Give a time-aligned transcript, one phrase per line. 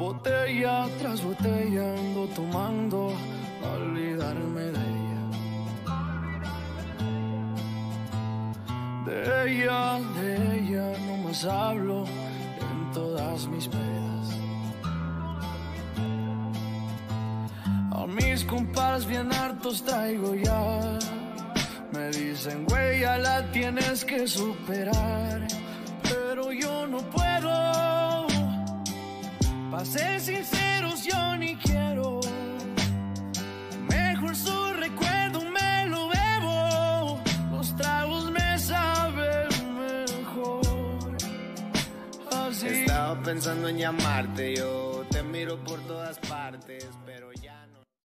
[0.00, 3.12] Botella tras botella ando tomando,
[3.62, 5.22] a olvidarme de ella.
[9.04, 14.26] De ella, de ella no más hablo en todas mis pedas.
[17.92, 20.98] A mis compadres bien hartos traigo ya.
[21.92, 25.46] Me dicen, güey, ya la tienes que superar.
[29.84, 32.20] Ser sinceros, yo ni quiero.
[33.88, 37.20] Mejor su recuerdo me lo bebo.
[37.50, 41.16] Los tragos me saben mejor.
[42.30, 42.68] Así.
[42.68, 46.86] Estaba pensando en llamarte, yo te miro por todas partes.